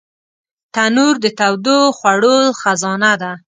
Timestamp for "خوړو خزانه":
1.97-3.11